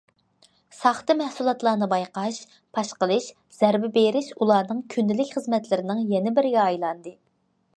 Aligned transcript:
ساختا 0.75 1.15
مەھسۇلاتلارنى 1.17 1.87
بايقاش، 1.91 2.39
پاش 2.77 2.93
قىلىش، 3.03 3.27
زەربە 3.59 3.91
بېرىش 3.99 4.31
ئۇلارنىڭ 4.37 4.81
كۈندىلىك 4.95 5.31
خىزمەتلىرىنىڭ 5.37 6.03
يەنە 6.15 6.35
بىرىگە 6.41 6.65
ئايلاندى. 6.65 7.15